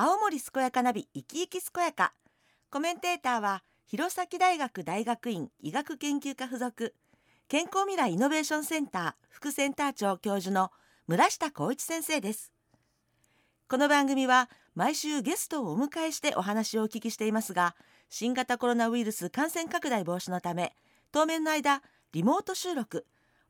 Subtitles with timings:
[0.00, 2.12] 青森健やかナビ生き生き健やか。
[2.70, 6.94] コメンテーターは弘前大学大学院医学研究科附属。
[7.48, 10.70] 健康未来イノベーションセンター副センター長教授の
[11.08, 12.52] 村下光一先生です。
[13.68, 17.74] この番組は毎週ゲストをお迎えしてお話をお聞きしていますが
[18.08, 20.76] 新型コロナウイルス感染拡大防止のため
[21.10, 23.04] 当面の間リモート収録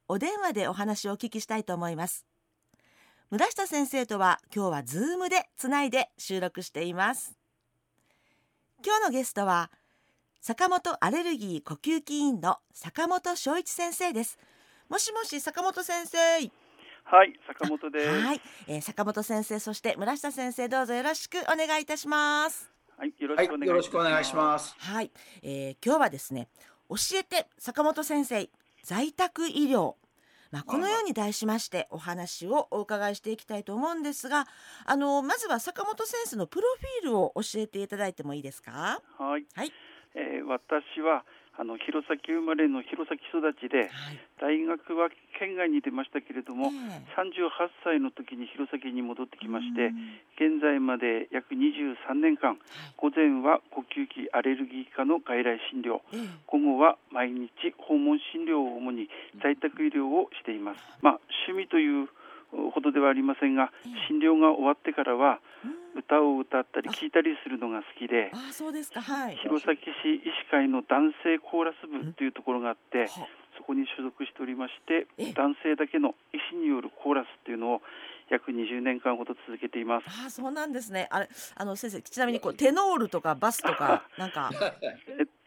[0.08, 2.24] お電話でお話をお聞きしたいと思います。
[3.30, 7.36] 村下先生とは今日はズームでつないで収録しています。
[8.82, 9.70] 今日のゲストは
[10.40, 14.38] 坂本アレルギー呼吸器医院の坂本翔一先生です。
[14.88, 16.16] もしもし坂本先生。
[17.04, 18.08] はい坂本です。
[18.08, 22.72] はい、えー、坂本先生そして村下先生どうぞよろしくお願いいたします。
[22.96, 23.36] はいよろ
[23.82, 24.74] しくお願いします。
[24.78, 25.10] はい、
[25.42, 26.48] えー、今日はですね
[26.88, 28.48] 教えて坂本先生
[28.84, 29.96] 在宅医療
[30.50, 34.46] まあ、このように題しましてお話をお伺いしていきたいと思うんですが
[34.86, 39.02] あのまずは坂本先生のプロフィールを教えていただいてもいいですか？
[39.18, 39.72] はい、はい。
[40.14, 41.24] えー、私は
[41.58, 45.10] あの弘前生まれの弘前育ちで、はい、大学は
[45.42, 47.50] 県外に出ましたけれども、えー、38
[47.82, 49.90] 歳の時に弘前に戻ってきまして、
[50.38, 52.62] 現在まで約23年間、
[52.96, 59.10] 午前は呼吸器アレルギー科の外来診療、えー、午後は毎日訪問診療を主に
[59.42, 60.80] 在宅医療をしています。
[61.02, 61.20] まあ、
[61.50, 62.06] 趣味という
[62.70, 63.72] ほどではありませんが、
[64.08, 65.40] 診療が終わってからは
[65.96, 73.06] 歌を歌ったり聴いたりするのが好きで、あそうですか、はい、弘前市医師会の男性コーラス部というところがあって、
[73.56, 77.82] そこに所属しておりまして、男性だけの医師によるコーラスっていうのを
[78.30, 80.06] 約20年間ほど続けています。
[80.26, 81.08] あそうなんですね。
[81.10, 84.50] あれあの先生ちなみにこうテノールとかバスとか なんか。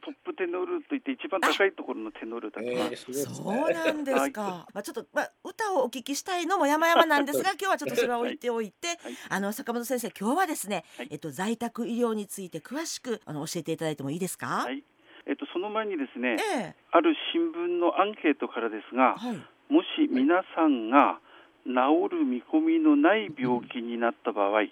[0.04, 4.42] トップテノールといって一番高いところのテノールだけ、えー、そうなんですか。
[4.42, 8.98] はい、まあちょっとまあ歌をお聞きしたいのも山々なんですが、 今日はちょっとそれは置いておいて、はい、
[9.30, 14.66] あの坂本先生今日はですね、はい、えっと在宅医療について詳しくあの教えていただいてもいいですか？
[14.66, 14.84] はい。
[15.26, 19.38] えっとその前にですね、えー、ある新聞のアンケートからですが、はい、
[19.72, 21.20] もし皆さんが
[21.64, 21.72] 治
[22.10, 24.64] る見込みのない病気になった場合、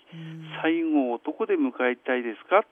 [0.64, 2.66] 最後をどこで迎えたいですか？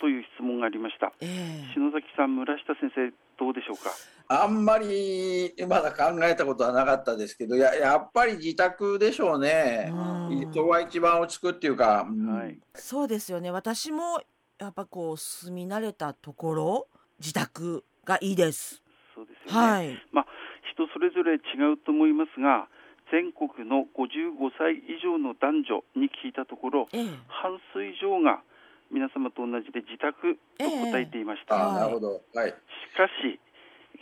[0.00, 3.90] という質問がありました、えー、篠崎さん村下先生どうでしょうか？
[4.28, 9.92] あんまりまだ考えたことはなかったですけどややっぱり自宅でしょうね。
[10.30, 13.50] 人は一番落ち着くっていうか、うん、はい、そうですよね。
[13.50, 14.22] 私も
[14.58, 18.82] やっぱこう住み慣れたところ自宅がいいです。
[19.14, 20.26] そうですよね、はい、まあ
[20.72, 22.68] 人それぞれ違うと思いますが
[23.10, 28.40] 全国の55歳以上の男女に聞いたところ、ええ、半数以上が
[28.92, 33.40] 皆様と同じで自宅と答えていました、えー、なるほど、はい、しかし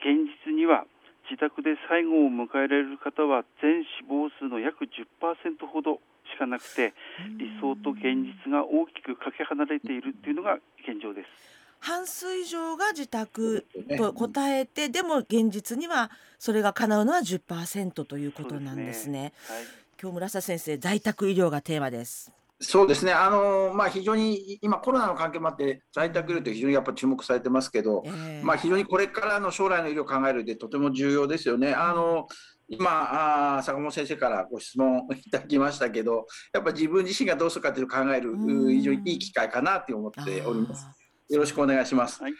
[0.03, 0.85] 現実には
[1.31, 6.93] 自宅で最後を迎えられる方は全死亡数の約10%ほどしかなくて
[7.39, 11.61] 理想と現実が大きくかけ離れているというのが現状です。
[11.81, 19.33] 半数以上が自宅と答えて、でも現実にはそれが叶うのは10%ということなんですね。
[19.47, 19.57] すね。
[19.57, 19.65] はい、
[20.01, 22.33] 今日村瀬先生在宅医療がテーマです。
[22.63, 31.73] そうですね、あのまあ、非常に今、コロナの関係もあって、在宅医療って非常にやっぱ注目されてますけど、えー、まあ、非常にこれからの将来の医療を考えるでとても重要ですよね。
[31.73, 32.27] あの
[32.69, 38.37] 今あ、坂本先生からご質問いただきましたけど、やっぱり自分自身がどうするかというのを考える、
[38.71, 40.87] 非常にいい機会かなと思っております。
[41.31, 42.23] よろしくお願いします。
[42.23, 42.33] はい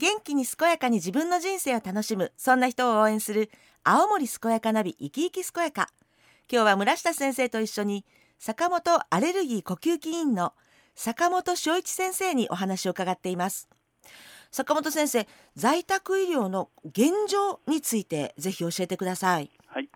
[0.00, 3.50] 元気に健やかに自分の人生を楽しむそんな人を応援する
[3.84, 5.90] 青森健やかナビ生き生き健やか。
[6.50, 8.06] 今日は村下先生と一緒に
[8.38, 10.54] 坂本アレルギー呼吸器医院の
[10.94, 13.68] 坂本翔一先生にお話を伺っています。
[14.50, 19.50] 坂本先生在宅医療の現状についてぜひ教えてください。
[19.66, 19.88] はい、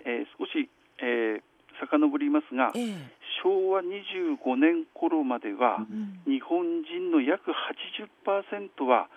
[0.00, 0.68] えー、少し、
[0.98, 1.40] えー、
[1.78, 2.96] 遡りますが、えー、
[3.42, 9.08] 昭和25年頃までは、うん、日本人の約80%は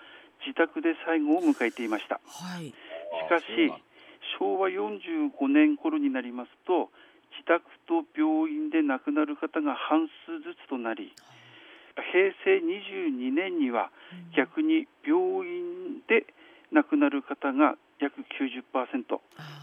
[0.46, 2.74] 自宅で最後を迎えていました、はい、し
[3.28, 3.44] かし
[4.38, 6.90] 昭和45年頃になりますと
[7.36, 11.12] 自宅と病院で亡くなる方が半数ずつとなり
[12.12, 13.90] 平成22年には
[14.36, 16.26] 逆に病院で
[16.72, 19.20] 亡くなる方が約90%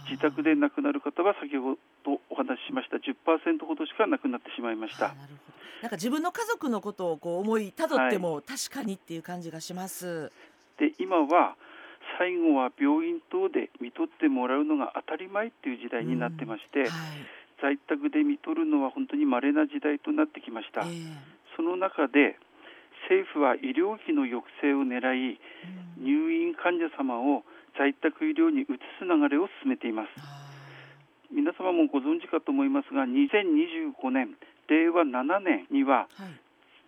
[0.09, 1.75] 自宅で亡くなる方は先ほ
[2.05, 2.97] どお話ししました。
[2.97, 5.13] 10%ほどしか亡くなってしまいました。
[5.81, 10.07] なんか自分の家族のことをこう思いたどっても確かにっていう感じがします。
[10.07, 10.31] は
[10.87, 11.55] い、で今は
[12.17, 16.85] 最後は病院等で見とってもらうのが当たり前っていう時代になってまして、うん。
[16.85, 16.93] はい、
[17.61, 20.81] 在宅で見とるのは本当に稀な時代となってきました。
[20.81, 21.15] えー、
[21.55, 22.37] その中で
[23.09, 25.39] 政府は医療費の抑制を狙い、
[25.97, 27.43] うん、入院患者様を
[27.77, 28.65] 在宅医療に移
[28.99, 30.09] す流れを進めています。
[31.31, 34.35] 皆様もご存知かと思いますが2025年
[34.69, 36.07] 令和7年には、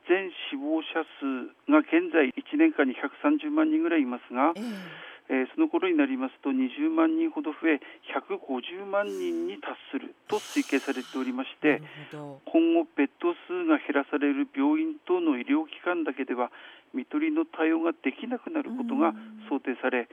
[0.08, 7.80] 全死亡者数が現在1年間に130万人ぐらいいますが、えーえー、その頃になりますと20万人ほど増え
[8.18, 11.82] 150万人に達すると推計されておりまして
[12.50, 16.50] 今後ベッド数が減らされる病院等の医療機関だけでは
[16.94, 19.14] 看取りの対応ができなくなることが
[19.48, 20.10] 想定され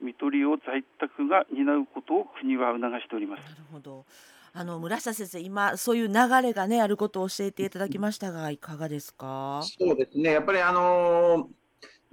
[0.00, 3.40] 看取りを在宅が担うことを国は促しております。
[3.40, 4.04] なるほど。
[4.52, 9.62] あの村下先生今そういう流れがねあることを教えていただきましたがいかがですか？
[9.62, 10.32] そうですね。
[10.32, 11.46] やっぱりあのー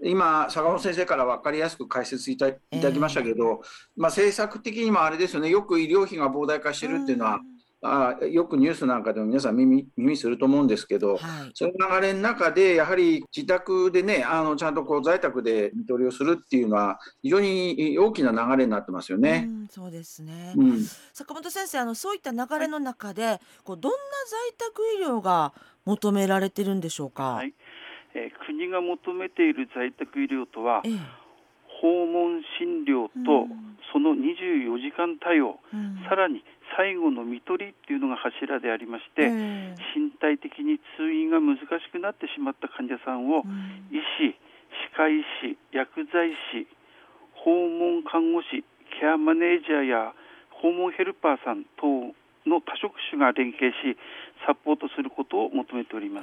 [0.02, 3.58] 今、坂本先生から分かりやすく解説いたいただきましたけど、えー、
[3.96, 7.40] まあ、政策的にもあれですよね、よく医療費が膨大化してるっていうのは、
[7.84, 19.46] あよくニュースなんかでも皆さん耳耳すると思うんですけど、はい、そういう流れの中で、やはり自宅でね、あのちゃんとこう在宅で看取りをするっていうのは、非常に大きな流れになってますよね。
[19.48, 20.84] うん、そうですね、うん、
[21.14, 23.98] 坂本先生あの、そういった流れの中で、こうどんな
[24.30, 25.54] 在宅医療が
[25.86, 27.34] 求められてるんでしょうか？
[27.34, 27.54] はい。
[28.16, 30.94] えー、国が求めている在宅医療とは、ええ、
[31.82, 33.48] 訪問診療と、
[33.92, 36.44] その24時間対応、うん、さらに
[36.76, 44.36] 最後の看取りっていうのが柱でありまして、え、身体的に通院が難しくなってしまった患者さんを、うん、医師、
[44.94, 46.68] 歯科医師、薬剤師、
[47.34, 48.64] 訪問看護師、
[49.00, 50.14] ケアマネージャーや
[50.50, 52.16] 訪問ヘルパーさん等
[52.46, 53.98] の多職種が連携し
[54.46, 56.22] サポートすることを求めておりま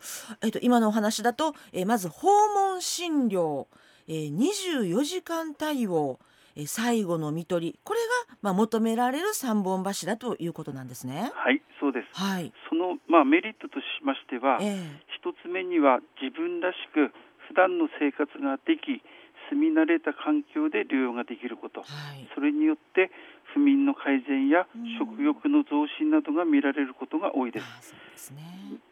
[0.00, 0.36] す。
[0.42, 3.66] えっと、今のお話だと、えー、まず訪問診療、
[4.08, 6.18] えー、24時間対応、
[6.56, 11.30] えー、最後の看取りこれが、まあ、求められる三本柱ということなんですね。
[11.34, 17.12] はいそうです、はい、その、まあ、メリットとしましては、えー、一つ目には自分らしく
[17.48, 19.04] 普段の生活ができ
[19.50, 21.86] 住み慣れた環境で療養ができること、は
[22.16, 23.10] い、それによって
[23.54, 24.66] 不眠の改善や
[24.98, 27.94] 食欲の増進などが見られることが多いです。
[27.94, 28.42] ですね、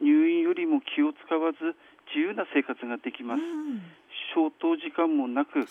[0.00, 1.74] 入院よりも気を使わず
[2.14, 3.42] 自由な生活ができます。
[4.34, 5.66] 消灯時間もなく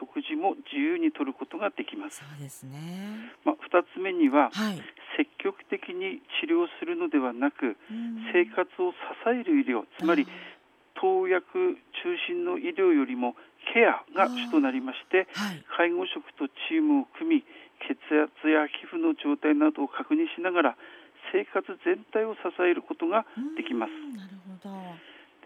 [0.00, 2.24] 食事も自由にとることができます。
[2.24, 3.32] そうですね。
[3.44, 4.80] まあ二つ目には、はい、
[5.16, 7.76] 積極的に治療するのではなく、
[8.32, 8.96] 生活を支
[9.28, 10.26] える医療、つまり
[11.00, 13.36] 投薬中心の医療よりも
[13.72, 17.44] ケアが主となりまして、はい、介護職とチームを組み
[17.84, 20.76] 血圧や皮膚の状態などを確認しながら
[21.32, 23.26] 生活全体を支えることが
[23.56, 23.92] できます。
[24.16, 24.70] なるほど。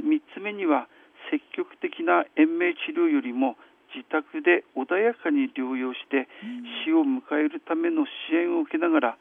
[0.01, 0.89] 3つ目には
[1.31, 3.57] 積極的な延命治療よりも
[3.95, 6.29] 自宅で穏やかに療養して
[6.87, 9.19] 死を迎えるための支援を受けながら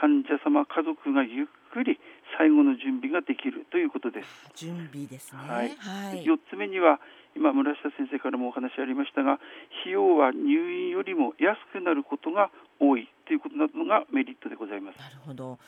[0.00, 1.98] 患者様家族がゆっくり
[2.38, 4.28] 最後の準備ができるということです。
[4.54, 5.40] 準備ですね。
[5.42, 5.76] はい。
[5.76, 7.00] はい、4つ目には
[7.36, 9.38] 今村下先生からもお話ありましたが
[9.82, 12.50] 費用は入院よりも安くなることが
[12.80, 14.98] 多いということなどがメリットでございます。
[14.98, 15.58] なるほど。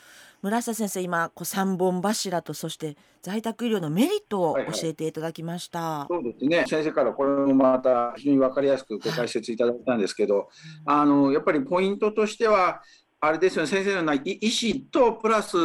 [0.41, 6.65] 村下先生今こう3本柱とそして在宅医療のメリットを教えていただきました、はいはい、そうですね。
[6.67, 10.47] 先生からこれもまた非常に分かりやすくご解説いただいたんですけど、はい、
[10.87, 12.81] あのやっぱりポイントとしては
[13.25, 15.55] あれですよね、先生のような医師とプラス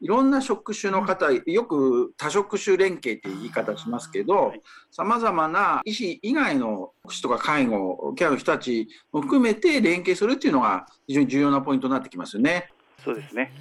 [0.00, 4.54] いろんな職種の方、よく多職種連携っていう言い方しますけど、
[4.90, 12.70] さまざまな医師以外の福祉とか介護、ケアの人たちも含めて連携するっていうのが非常に重要なポイントになってきますよね。
[13.04, 13.52] そうですね。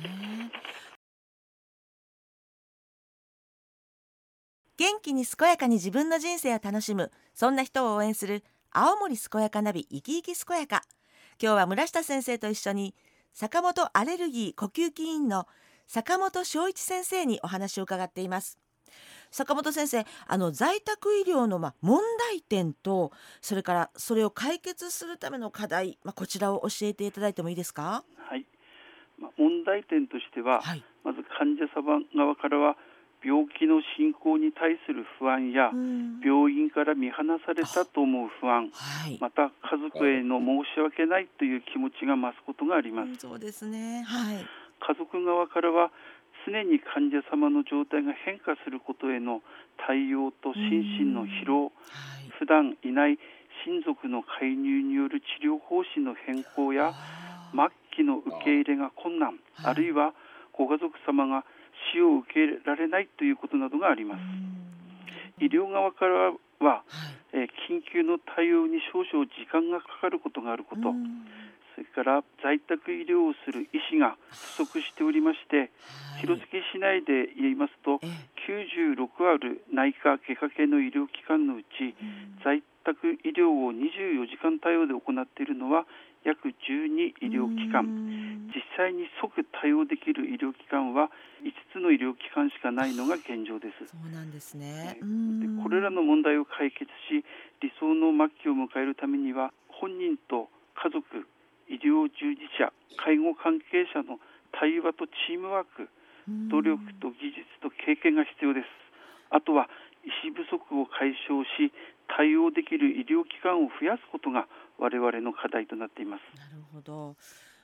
[4.77, 10.83] 元気に健やかに自分の人生を楽しむそんな人を応援する青森健やかナビ生き生き健やか
[11.41, 12.95] 今日は村下先生と一緒に
[13.33, 15.47] 坂本アレルギー呼吸器医院の
[15.87, 18.59] 坂本翔一先生にお話を伺っています。
[19.31, 21.99] 坂本先生あの在宅医療のま問
[22.29, 23.11] 題点と
[23.41, 28.03] それからそれを解決するための課題、まこちらを教えていただいてもいいですか？
[28.29, 28.45] はい、
[29.17, 32.77] ま問題点としては、はい、まず患者様側からは
[33.23, 35.71] 病気の進行に対する不安や、
[36.23, 43.15] 病院から見放されたと思う不安、はい、また家族への申し訳ないという気持ちが増すことがあります。
[43.15, 45.91] そうですね、はい、家族側からは
[46.45, 49.41] 常に患者様の状態が変化することへの
[49.87, 53.17] 対応と心身の疲労、はい、普段いない
[53.65, 56.93] 親族の介入による治療方針の変更や
[57.55, 60.13] 末期の受け入れが困難、あるいは
[60.51, 61.45] ご家族様が
[61.93, 64.19] 死を受けられないということなどがあります。
[65.39, 66.83] 医療側からは、
[67.31, 70.93] えー、緊急の対応に少々時間がかかることがあること、
[71.75, 75.71] それから在宅医療をする医師が不足しておりまして、
[76.21, 77.99] 広槻市内で言いますと、
[78.47, 81.95] 96ある内科外科系の医療機関のうち、
[82.43, 85.85] 在宅医療を24時間対応で行っているのは
[86.25, 88.43] 約12医療機関。
[88.53, 91.09] 実際に即対応できる医療機関は
[91.41, 93.89] 5つの医療機関しかないのが現状です。
[93.89, 94.97] そうなんですね。
[95.01, 97.25] でこれらの問題を解決し
[97.61, 101.25] 理想の末期を迎えるためには本人と家族
[101.67, 104.19] 医療従事者介護関係者の
[104.53, 105.89] 対話とチームワーク
[106.29, 108.67] 努力と技術と経験が必要です。
[109.33, 109.67] あとは
[110.05, 111.73] 医師不足を解消し
[112.07, 116.21] 対応できる医療機関を増やすことが我々の課題となっています。
[116.37, 117.15] なるほど。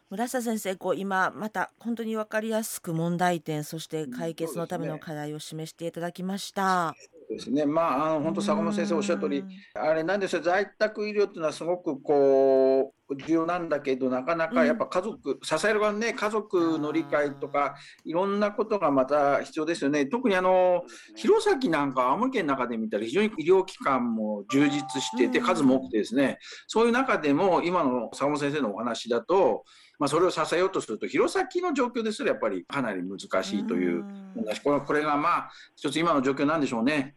[0.10, 6.98] 村下先生こう今また本当に分かりやすく問題点そして解決のための課題を示していただきました。
[7.30, 9.44] ですね、まあ、あの本当、坂本先生おっしゃる通り、
[9.76, 20.84] あれなんですよ、在宅医療っていうのはすごくこう重要なんだけど、なかなかやっぱ家族、うん、支える側ね、家族の理解とか、いろんなことがまた必要ですよね、特にあの
[21.16, 29.66] 弘前なんか、青森県の中で見たら、非常に医療機関も充実してて、数も多くてですね、そういう中でも、今の坂本先生のお話だと、
[30.00, 34.04] まあ、それを支えようとすると、弘前の状況ですらやっぱりかなり難しいという。
[34.46, 37.16] 話、これこれがまあ、一つ今の状況なんでしょうね。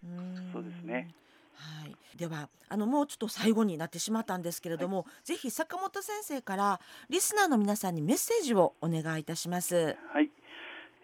[0.52, 1.14] そうですね。
[1.54, 1.96] はい。
[2.16, 9.96] ではあのもうちょっと最後になってしまったんですけれども、はい、ぜひ坂本先生からリスナーの皆さんにメッセージをお願いいたします。
[10.12, 10.30] はい、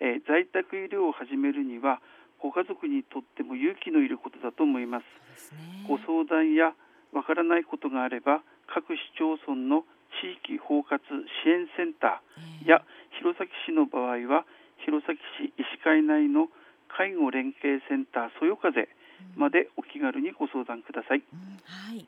[0.01, 2.01] えー、在宅医療を始めるには
[2.41, 5.01] ご家族にとっても勇気のいることだと思いま
[5.37, 5.51] す。
[5.51, 6.75] すね、ご相談や
[7.13, 9.85] わからないことがあれば各市町村の
[10.21, 12.83] 地域包括支援センターや
[13.19, 14.45] 弘前市の場合は
[14.85, 16.49] 弘前市医師会内の
[16.88, 18.88] 介護連携センターそよ風
[19.37, 21.23] までお気軽にご相談ください。
[21.33, 22.07] うん、はい。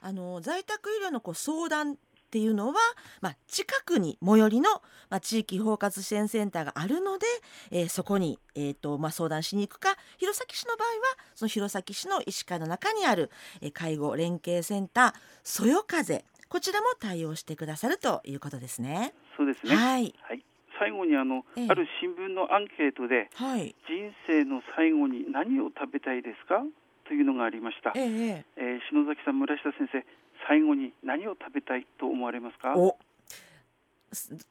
[0.00, 2.74] あの在宅医療のこう相談っていうのは、
[3.22, 4.70] まあ、近くに最寄りの、
[5.08, 7.26] まあ、地域包括支援センターがあるので、
[7.70, 10.92] えー、そこに、えーとまあ、相談しに行くか弘前市の場合は
[11.34, 13.30] その弘前市の医師会の中にある、
[13.62, 19.12] えー、介護連携センターそよ風こちらも対応してくださるということですね。
[19.36, 19.74] そうですね。
[19.76, 20.14] はい。
[20.22, 20.44] はい、
[20.78, 26.62] 最後にあの、ええ、ある新聞のアンケートで、はい、人生の最後に何を食べたいですか？
[27.06, 27.92] というのがありました。
[27.94, 30.04] えええー、篠崎さん、村下先生、
[30.46, 32.74] 最後に何を食べたいと思われますか？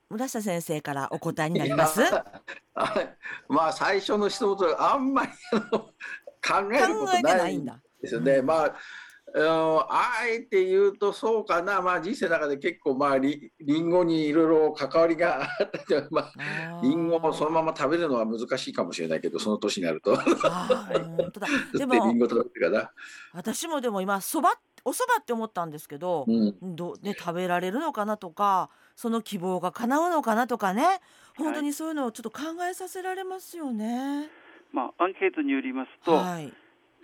[0.10, 2.00] 村下先生からお答えになります？
[3.50, 7.72] まあ最初の一言あんまり考えることないんで
[8.08, 8.34] すよね。
[8.34, 8.76] うん、まあ
[9.36, 20.16] あえて言うとそうかな、まあ、人生の中で結構、まあ、りりんごにいろいろ関わりがあったり、まあ、りんごをそのまま食べるのは難しいかもしれないけどその年になると。
[20.16, 21.48] 本当だ。
[21.78, 22.92] でもリンゴ食べるかな。
[23.34, 24.54] 私もでも今そば
[24.86, 30.84] おそばって思ったんですけど,、うん、どね、食べられるのかなとかその希望が叶うのかなとかね。
[31.36, 34.30] 本当にそういうのをちょっと考えさせられますよね。
[34.72, 36.52] まあ、アンケートによりますと、はい、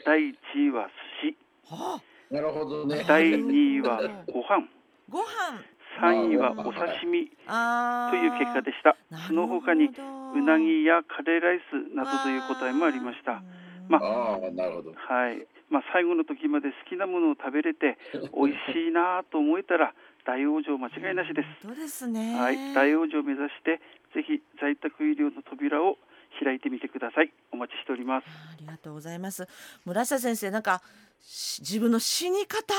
[0.04, 0.90] 第1位は
[1.22, 1.38] 寿司。
[1.70, 3.06] はあなるほどね。
[3.08, 4.68] 第2位は ご飯。
[5.08, 5.62] ご飯。
[6.02, 8.98] 3位はお刺身という結果でした。
[9.28, 9.92] その他に
[10.34, 13.44] うなぎやカレーライスなどという答えもありました。
[13.88, 14.94] まあ、あなるほど。
[14.96, 15.46] はい。
[15.70, 18.00] まあ最後の時まで好きなものを食べれて
[18.34, 19.94] 美味しいなと思えたら
[20.26, 21.68] 大往生間違いなしです。
[21.68, 22.36] そうですね。
[22.36, 22.74] はい。
[22.74, 23.80] 大往生を目指して
[24.16, 26.00] ぜひ在宅医療の扉を
[26.44, 29.48] 開いてみてくださいお待ちしておりますありがとうございます
[29.86, 30.82] 村下先生なんか
[31.24, 32.74] 自分の死に方？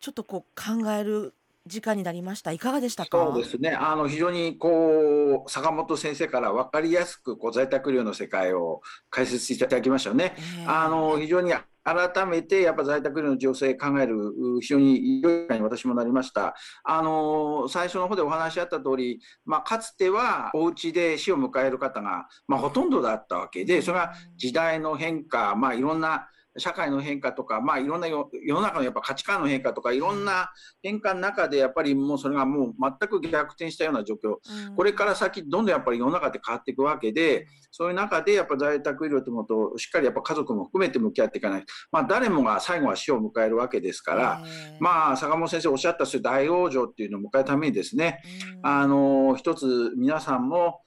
[0.00, 1.34] ちょっとこう考える
[1.66, 2.52] 時間になりました。
[2.52, 3.24] いかがでしたか？
[3.32, 3.70] そうですね。
[3.70, 11.52] あの非常にこう坂本先生から分かりやすくこう在宅医療の世界を解説していただきましたよね、えー、あの非常に
[11.84, 16.54] 改めてやっぱ在宅医療の情勢考える非常に良いに私もなりました。
[16.84, 26.28] あの最初の方でお話しあった通り、まあ、かつてはお家で死を迎える方が、まあ、ほとんどだったわけでそれが時代の変化、まあ、いろんな
[26.58, 30.50] 社会の変化とか、まあ、いろんな世の中のやっぱ価値観の変化とかいろんな
[30.82, 34.36] 変化の中でやっぱりもうそれがもう全く逆転したような状況、
[34.68, 44.42] うん、これから先どんどんやっぱり世の中って変わっていくわけでそういう中でやっぱ在宅医療というものとしっかりやっぱ家族も含めて向き合っていかない、まあ、誰もが最後は死を迎えるわけですから、
[44.80, 48.20] まあ、坂本先生おっしゃったそういう大往生っていうのを迎えるためにですね、
[48.58, 50.80] うん、あの一つ皆さんも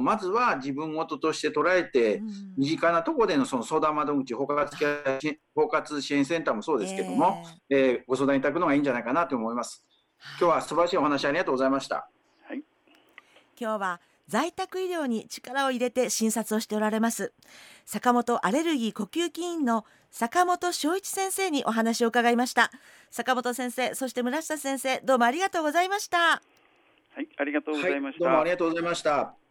[0.00, 2.22] まずは自分事として捉えて、
[2.56, 9.84] 身近なところでのその相談窓口包括包括支援センターもそうですけども、えー、えー、ご相談いただくのがいいんじゃないかなと思います。
[10.40, 12.08] 今日は素晴らしいお話ありがとうございました。
[12.48, 12.62] はい、
[13.60, 17.34] 今日は在宅医療に力を入れて診察をしておられます。
[17.84, 22.70] 坂本アレルギー呼吸器医院の坂本翔一先生にお話を伺いました。
[23.10, 26.40] 坂本先生そして村下先生どうもありがとうございました。
[27.16, 29.45] はいありがとうございました、はい、どうもありがとうございました